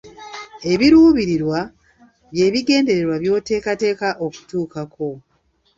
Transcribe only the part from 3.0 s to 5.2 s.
by'oteeketeeka okutuukako.